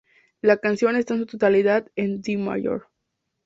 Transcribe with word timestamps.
La 0.41 0.57
canción 0.57 0.95
está 0.95 1.13
en 1.13 1.19
su 1.19 1.25
tonalidad 1.37 1.87
en 1.95 2.23
Do 2.23 2.39
mayor. 2.39 2.87